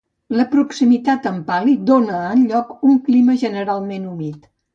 La 0.35 0.43
proximitat 0.53 1.27
amb 1.31 1.43
Pali 1.49 1.75
dóna 1.89 2.23
al 2.31 2.41
lloc 2.53 2.73
un 2.93 2.97
clima 3.11 3.37
generalment 3.45 4.11
humit. 4.15 4.51